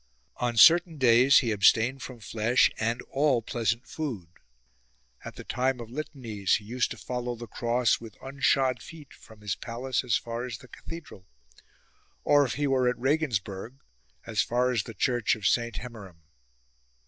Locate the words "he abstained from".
1.41-2.21